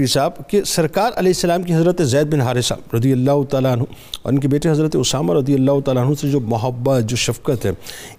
پیر 0.00 0.08
صاحب 0.08 0.32
کہ 0.48 0.62
سرکار 0.64 1.10
علیہ 1.16 1.30
السلام 1.30 1.62
کی 1.62 1.74
حضرت 1.74 2.00
زید 2.02 2.32
بن 2.32 2.40
حارثہ 2.40 2.74
رضی 2.94 3.12
اللہ 3.12 3.42
تعالیٰ 3.50 3.72
عنہ 3.72 3.82
اور 4.22 4.32
ان 4.32 4.38
کے 4.40 4.48
بیٹے 4.48 4.70
حضرت 4.70 4.96
اسامہ 4.96 5.34
رضی 5.34 5.54
اللہ 5.54 5.80
تعالیٰ 5.80 6.04
عنہ 6.06 6.14
سے 6.14 6.28
جو 6.28 6.40
محبت 6.40 7.02
جو 7.04 7.16
شفقت 7.16 7.66
ہے 7.66 7.70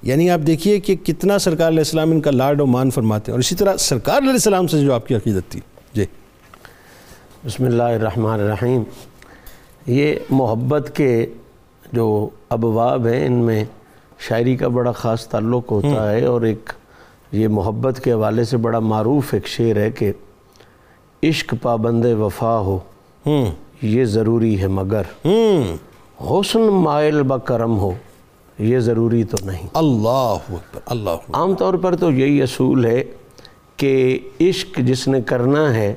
یعنی 0.02 0.30
آپ 0.30 0.40
دیکھیے 0.48 0.80
کہ 0.80 0.96
کتنا 0.96 1.38
سرکار 1.40 1.68
علیہ 1.68 1.80
السلام 1.80 2.12
ان 2.12 2.22
کا 2.22 2.32
لاڈ 2.32 2.62
و 2.62 2.66
مان 2.66 2.90
فرماتے 2.90 3.32
ہیں 3.32 3.34
اور 3.34 3.40
اسی 3.40 3.56
طرح 3.56 3.78
سرکار 3.78 4.18
علیہ 4.18 4.32
السلام 4.32 4.68
سے 4.68 4.82
جو 4.82 4.94
آپ 4.94 5.08
کی 5.08 5.16
عقیدت 5.16 5.52
تھی۔ 5.52 5.60
جی۔ 5.94 6.06
بسم 7.46 7.66
اللہ 7.66 7.84
الرحمن 7.84 8.40
الرحیم۔ 8.40 8.84
یہ 9.88 10.16
محبت 10.30 10.96
کے 10.96 11.26
جو 11.94 12.30
ابواب 12.50 13.08
ہیں 13.08 13.26
ان 13.26 13.34
میں 13.34 13.64
شاعری 14.28 14.56
کا 14.56 14.68
بڑا 14.68 14.92
خاص 14.92 15.28
تعلق 15.28 15.72
ہوتا 15.72 16.12
ہے 16.12 16.26
اور 16.26 16.42
ایک 16.42 16.70
یہ 17.32 17.48
محبت 17.48 18.04
کے 18.04 18.12
حوالے 18.12 18.44
سے 18.44 18.58
بڑا 18.58 18.80
معروف 18.80 19.34
ایک 19.34 19.48
شعر 19.48 19.76
ہے 19.76 19.92
کہ 19.92 20.12
عشق 21.24 21.54
پابند 21.62 22.06
وفا 22.06 22.60
ہو 22.60 22.80
یہ 23.82 24.06
ضروری 24.06 24.62
ہے 24.62 24.68
مگر۔ 24.68 25.02
حسن 26.32 26.62
مائل 26.62 27.24
بکرم 27.24 27.80
ہو 27.80 27.92
یہ 28.60 28.80
ضروری 28.80 29.24
تو 29.24 29.38
نہیں۔ 29.46 29.68
اللہ 29.74 30.08
اکبر 30.10 30.80
اللہ 30.86 31.10
اکبر۔ 31.10 31.40
عام 31.40 31.54
طور 31.56 31.74
پر 31.74 31.96
تو 31.96 32.12
یہی 32.12 32.42
اصول 32.42 32.86
ہے 32.86 33.04
کہ 33.78 34.20
عشق 34.42 34.80
جس 34.80 35.08
نے 35.08 35.22
کرنا 35.22 35.74
ہے 35.74 35.94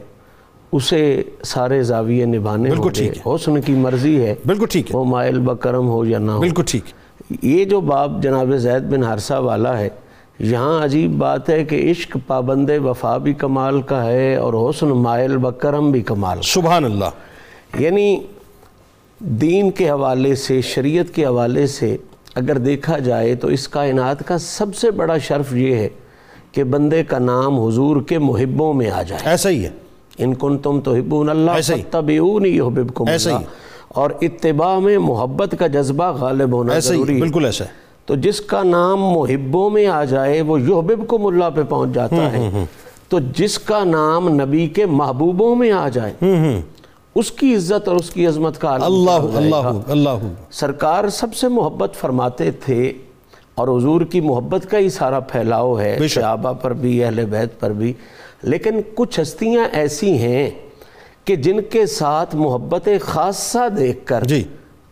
اسے 0.72 1.22
سارے 1.44 1.82
زاویے 1.82 2.24
نبھانے 2.24 2.70
بالکل 2.70 2.90
ٹھیک 2.90 3.26
حسن 3.26 3.60
کی 3.60 3.72
مرضی 3.72 4.22
ہے 4.22 4.34
بالکل 4.46 4.66
ٹھیک 4.66 4.90
ہے۔ 4.90 4.96
وہ 4.96 5.04
مائل 5.04 5.38
بکرم 5.38 5.88
ہو 5.88 6.04
یا 6.04 6.18
نہ 6.18 6.30
ہو۔ 6.30 6.40
بالکل 6.40 6.62
ٹھیک۔ 6.66 6.84
یہ 7.44 7.64
جو 7.64 7.80
باب 7.80 8.22
جناب 8.22 8.56
زید 8.56 8.82
بن 8.82 9.02
حارثہ 9.04 9.34
والا 9.34 9.78
ہے 9.78 9.88
یہاں 10.38 10.84
عجیب 10.84 11.18
بات 11.18 11.50
ہے 11.50 11.64
کہ 11.64 11.90
عشق 11.90 12.16
پابند 12.26 12.70
وفا 12.84 13.16
بھی 13.16 13.32
کمال 13.32 13.82
کا 13.82 14.04
ہے 14.04 14.36
اور 14.36 14.70
حسن 14.70 14.88
مائل 14.88 15.36
بکرم 15.36 15.90
بھی 15.90 16.00
کمال 16.02 16.38
سبحان 16.42 16.84
اللہ۔ 16.84 17.04
یعنی 17.78 18.20
دین 19.18 19.70
کے 19.70 19.90
حوالے 19.90 20.34
سے 20.34 20.60
شریعت 20.60 21.14
کے 21.14 21.26
حوالے 21.26 21.66
سے 21.66 21.96
اگر 22.34 22.58
دیکھا 22.58 22.98
جائے 22.98 23.34
تو 23.34 23.48
اس 23.48 23.68
کائنات 23.68 24.26
کا 24.26 24.38
سب 24.38 24.74
سے 24.74 24.90
بڑا 24.90 25.18
شرف 25.18 25.52
یہ 25.52 25.74
ہے 25.74 25.88
کہ 26.52 26.64
بندے 26.64 27.04
کا 27.04 27.18
نام 27.18 27.60
حضور 27.60 28.02
کے 28.02 28.18
محبوں 28.18 28.74
میں 28.74 28.90
آ 28.90 29.02
جائے۔ 29.02 29.20
ایسا 29.24 29.50
ہی 29.50 29.64
ہے۔ 29.64 29.70
ان 30.18 30.34
کن 30.34 30.58
تم 30.58 30.80
تو 30.80 30.94
حبون 30.94 31.28
اللہ۔ 31.28 31.50
فتبعونی 31.62 32.48
یحببکم۔ 32.48 33.04
اللہ۔ 33.08 33.38
اور 33.88 34.10
اتباع 34.20 34.78
میں 34.78 34.98
محبت 34.98 35.54
کا 35.58 35.66
جذبہ 35.66 36.12
غالب 36.12 36.52
ہونا 36.52 36.72
ایسا 36.72 36.94
ضروری 36.94 37.14
ہے۔ 37.14 37.20
بالکل 37.20 37.44
ایسا 37.44 37.64
ہے۔ 37.64 37.83
تو 38.06 38.14
جس 38.14 38.40
کا 38.40 38.62
نام 38.62 39.00
محبوں 39.00 39.70
میں 39.70 39.86
آ 39.86 40.04
جائے 40.04 40.40
وہ 40.40 40.60
یحببکم 40.60 41.26
اللہ 41.26 41.44
پہ 41.54 41.62
پہنچ 41.62 41.94
جاتا 41.94 42.32
ہے۔ 42.32 42.64
تو 43.08 43.18
جس 43.20 43.58
کا 43.58 43.84
نام 43.84 44.28
نبی 44.28 44.66
کے 44.66 44.86
محبوبوں 44.86 45.56
میں 45.56 45.72
آ 45.72 45.88
جائے 45.88 46.12
اس 47.14 47.32
کی 47.32 47.54
عزت 47.54 47.88
اور 47.88 47.96
اس 47.96 48.10
کی 48.10 48.26
عظمت 48.26 48.60
کا 48.60 48.74
اللہ؟ 48.74 49.10
اللہ 49.10 49.88
اللہ۔ 49.88 50.32
سرکار 50.50 51.08
سب 51.08 51.34
سے 51.34 51.48
محبت 51.48 51.94
فرماتے 51.94 52.50
تھے 52.50 52.92
اور 53.54 53.68
حضور 53.68 54.00
کی 54.00 54.20
محبت 54.20 54.70
کا 54.70 54.78
ہی 54.78 54.88
سارا 54.88 55.20
پھیلاؤ 55.20 55.78
ہے۔ 55.78 55.98
صحابہ 56.08 56.52
پر 56.52 56.72
بھی 56.72 57.04
اہل 57.04 57.24
بیت 57.24 57.60
پر 57.60 57.70
بھی۔ 57.72 57.92
لیکن 58.42 58.80
کچھ 58.94 59.20
ہستیاں 59.20 59.64
ایسی 59.72 60.18
ہیں 60.18 60.50
کہ 61.24 61.36
جن 61.36 61.60
کے 61.62 61.86
ساتھ 61.86 62.36
محبت 62.36 62.88
خاصہ 63.00 63.68
دیکھ 63.68 64.06
کر 64.06 64.24
جی۔ 64.24 64.44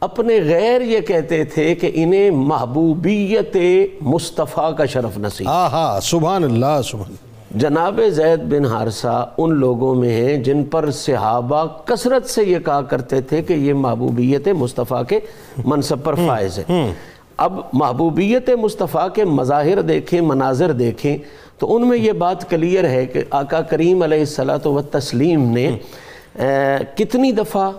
اپنے 0.03 0.39
غیر 0.45 0.81
یہ 0.81 1.01
کہتے 1.01 1.45
تھے 1.45 1.75
کہ 1.75 1.91
انہیں 1.95 2.31
محبوبیت 2.31 3.57
مصطفیٰ 4.01 4.77
کا 4.77 4.85
شرف 4.85 5.19
نصیب۔ 5.19 5.49
ہاں 5.49 6.01
سبحان 6.01 6.45
اللہ 6.45 6.81
سبحان۔ 6.85 7.11
اللہ 7.11 7.59
جناب 7.59 8.01
زید 8.13 8.41
بن 8.53 8.65
حارثہ 8.65 9.15
ان 9.39 9.55
لوگوں 9.55 9.95
میں 9.95 10.11
ہیں 10.11 10.37
جن 10.37 10.65
پر 10.65 10.91
صحابہ 10.91 11.65
کثرت 11.85 12.29
سے 12.31 12.45
یہ 12.45 12.59
کہا 12.59 12.81
کرتے 12.83 13.21
تھے 13.21 13.43
کہ 13.43 13.53
یہ 13.53 13.75
محبوبیت 13.75 14.49
مصطفیٰ 14.49 15.03
کے 15.09 15.21
منصب 15.65 16.03
پر 16.05 16.15
فائز 16.15 16.59
ہے۔ 16.59 16.93
اب 17.37 17.61
محبوبیت 17.73 18.51
مصطفیٰ 18.61 19.07
کے 19.15 19.25
مظاہر 19.25 19.81
دیکھیں 19.83 20.21
مناظر 20.21 20.73
دیکھیں 20.73 21.17
تو 21.59 21.75
ان 21.77 21.89
میں 21.89 21.99
یہ 21.99 22.13
بات 22.13 22.49
کلیئر 22.51 22.89
ہے 22.89 23.07
کہ 23.07 23.23
آقا 23.31 23.61
کریم 23.61 24.03
علیہ 24.03 24.19
السلام 24.19 24.67
و 24.67 24.83
تسلیم 24.83 25.49
نے 25.51 25.71
کتنی 26.97 27.33
دفعہ 27.33 27.71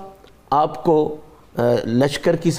آپ 0.50 0.84
کو 0.84 1.16
لشکر 1.86 2.36
کی 2.36 2.52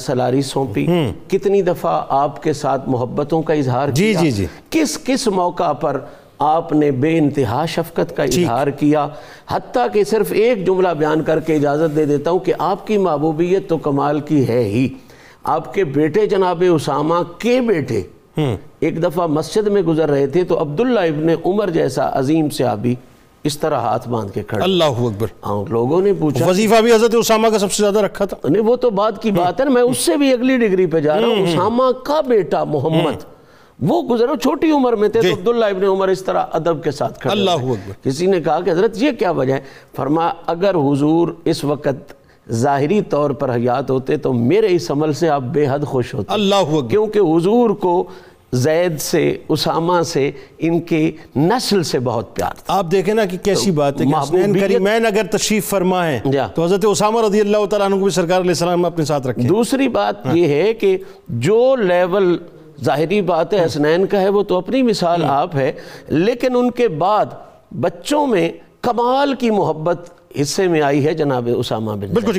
سلاری 0.00 0.42
سونپی۔ 0.42 0.86
کتنی 1.28 1.62
دفعہ 1.62 2.02
آپ 2.08 2.42
کے 2.42 2.52
ساتھ 2.52 2.88
محبتوں 2.88 3.42
کا 3.42 3.54
اظہار 3.54 3.88
جی، 3.88 4.12
کیا؟ 4.12 4.20
جی، 4.20 4.30
جی۔ 4.30 4.46
کس 4.70 4.98
کس 5.04 5.28
موقع 5.28 5.72
پر 5.72 6.00
آپ 6.38 6.72
نے 6.72 6.90
بے 6.90 7.18
انتہا 7.18 7.66
شفقت 7.66 8.16
کا 8.16 8.22
اظہار 8.22 8.66
کیا؟ 8.66 9.08
حتیٰ 9.48 9.86
کہ 9.92 10.04
صرف 10.04 10.32
ایک 10.32 10.66
جملہ 10.66 10.88
بیان 10.88 11.22
کر 11.22 11.40
کے 11.40 11.54
اجازت 11.54 11.96
دے 11.96 12.04
دیتا 12.04 12.30
ہوں 12.30 12.38
کہ 12.38 12.52
آپ 12.58 12.86
کی 12.86 12.98
محبوبیت 12.98 13.68
تو 13.68 13.78
کمال 13.78 14.20
کی 14.20 14.48
ہے 14.48 14.64
ہی۔ 14.64 14.88
آپ 15.44 15.74
کے 15.74 15.84
بیٹے 15.84 16.26
جناب 16.26 16.64
اسامہ 16.74 17.14
کے 17.38 17.60
بیٹے؟ 17.60 18.02
ایک 18.80 19.02
دفعہ 19.02 19.26
مسجد 19.26 19.66
میں 19.66 19.82
گزر 19.82 20.10
رہے 20.10 20.26
تھے 20.26 20.44
تو 20.44 20.60
عبداللہ 20.60 21.00
ابن 21.00 21.28
عمر 21.46 21.70
جیسا 21.70 22.10
عظیم 22.12 22.50
صحابی 22.50 22.94
اس 23.44 23.58
طرح 23.58 23.74
ہاتھ 23.74 24.08
باندھ 24.08 24.32
کے 24.32 24.42
کھڑے۔ 24.42 24.62
اللہ 24.62 24.84
اکبر۔ 24.84 25.26
ہاں 25.46 25.64
لوگوں 25.68 26.00
نے 26.02 26.12
پوچھا۔ 26.12 26.46
وظیفہ 26.46 26.80
بھی 26.82 26.92
حضرت 26.92 27.14
اسامہ 27.14 27.48
کا 27.48 27.58
سب 27.58 27.72
سے 27.72 27.82
زیادہ 27.82 28.00
رکھا 28.00 28.24
تھا۔ 28.24 28.36
نہیں 28.48 28.62
وہ 28.62 28.76
تو 28.76 28.90
بات 28.90 29.22
کی 29.22 29.30
بات 29.30 29.60
ہے 29.60 29.64
میں 29.64 29.82
اس 29.82 29.98
سے 29.98 30.16
بھی 30.16 30.32
اگلی 30.32 30.56
ڈگری 30.56 30.86
پہ 30.86 31.00
جا 31.00 31.20
رہا 31.20 31.26
ہوں۔ 31.26 31.42
اسامہ 31.42 31.82
کا 32.04 32.20
بیٹا 32.20 32.64
محمد 32.64 33.24
وہ 33.82 34.02
گزرو 34.02 34.36
چھوٹی 34.36 34.70
عمر 34.70 34.92
میں 34.92 35.08
تھے 35.08 35.20
تو 35.20 35.28
عبداللہ 35.28 35.64
ابن 35.64 35.84
عمر 35.84 36.08
اس 36.08 36.22
طرح 36.22 36.46
ادب 36.52 36.84
کے 36.84 36.90
ساتھ 36.90 37.20
کھڑے 37.20 37.32
اللہ۔ 37.32 37.50
اکبر۔ 37.50 37.92
کسی 38.02 38.26
نے 38.26 38.40
کہا 38.40 38.60
کہ 38.60 38.70
حضرت 38.70 39.02
یہ 39.02 39.10
کیا 39.18 39.30
وجہ 39.30 39.54
ہے؟ 39.54 39.60
فرما 39.96 40.30
اگر 40.46 40.74
حضور 40.74 41.28
اس 41.44 41.64
وقت 41.64 42.12
ظاہری 42.50 43.02
طور 43.02 43.30
پر 43.30 43.54
حیات 43.54 43.90
ہوتے 43.90 44.16
تو 44.16 44.32
میرے 44.32 44.66
اس 44.70 44.90
عمل 44.90 45.12
سے 45.12 45.28
آپ 45.28 45.42
بے 45.42 45.66
حد 45.68 45.78
خوش 45.84 46.14
ہوتے۔ 46.14 46.34
اللہ 46.34 46.54
اکبر۔ 46.54 46.90
کیونکہ 46.90 47.18
حضور 47.18 47.70
کو 47.70 48.04
زید 48.52 49.00
سے 49.00 49.36
اسامہ 49.48 50.02
سے 50.02 50.30
ان 50.58 50.80
کے 50.80 51.10
نسل 51.36 51.82
سے 51.82 51.98
بہت 51.98 52.36
پیار 52.36 52.54
تھا۔ 52.54 52.78
آپ 52.78 52.86
دیکھیں 52.92 53.14
نا 53.14 53.24
کہ 53.24 53.36
کیسی 53.36 53.70
بات 53.70 54.00
ہے 54.00 54.06
کہ 54.06 54.22
حسنین 54.22 54.58
کریمین 54.60 55.06
اگر 55.06 55.26
تشریف 55.30 55.68
فرما 55.68 56.06
ہے 56.06 56.20
جا۔ 56.32 56.46
تو 56.46 56.64
حضرت 56.64 56.84
اسامہ 56.84 57.20
رضی 57.26 57.40
اللہ 57.40 57.64
تعالیٰ 57.70 57.86
عنہ 57.86 57.94
کو 57.94 58.02
بھی 58.02 58.10
سرکار 58.10 58.40
علیہ 58.40 58.50
السلام 58.50 58.84
اپنے 58.84 59.04
ساتھ 59.04 59.26
رکھیں۔ 59.26 59.48
دوسری 59.48 59.88
بات 59.88 60.14
یہ 60.32 60.46
ہے 60.46 60.74
کہ 60.74 60.96
جو 61.28 61.76
لیول 61.76 62.36
ظاہری 62.84 63.20
بات 63.22 63.54
ہے 63.54 63.64
حسنین 63.64 64.06
کا 64.06 64.20
ہے 64.20 64.28
وہ 64.28 64.42
تو 64.42 64.56
اپنی 64.56 64.82
مثال 64.82 65.24
آپ 65.24 65.56
ہے 65.56 65.72
لیکن 66.08 66.56
ان 66.56 66.70
کے 66.70 66.88
بعد 66.88 67.26
بچوں 67.80 68.26
میں 68.26 68.50
کمال 68.80 69.34
کی 69.34 69.50
محبت 69.50 70.10
حصے 70.40 70.68
میں 70.68 70.82
آئی 70.82 71.06
ہے 71.06 71.14
جناب 71.14 71.48
اسامہ 71.56 71.92
بن 71.92 72.12
بالکل 72.12 72.38